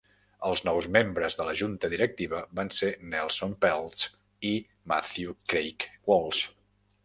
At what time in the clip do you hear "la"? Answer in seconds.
1.49-1.53